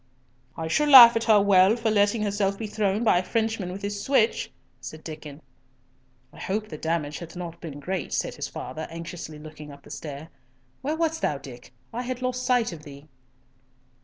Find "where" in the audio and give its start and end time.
10.81-10.95